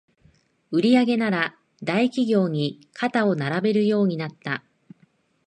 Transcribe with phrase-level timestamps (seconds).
[0.71, 4.63] 売上なら大企業に肩を並べるようになった